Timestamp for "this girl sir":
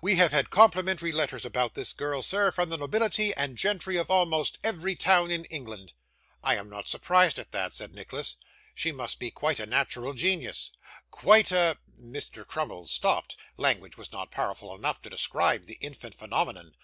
1.74-2.50